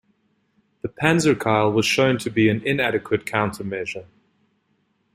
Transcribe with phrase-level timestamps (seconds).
[0.81, 4.07] The "panzerkeil" was shown to be an inadequate countermeasure.